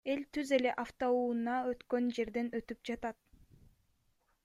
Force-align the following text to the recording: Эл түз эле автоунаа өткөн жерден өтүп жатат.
Эл 0.11 0.21
түз 0.35 0.53
эле 0.55 0.71
автоунаа 0.83 1.59
өткөн 1.73 2.09
жерден 2.19 2.51
өтүп 2.61 2.83
жатат. 2.91 3.25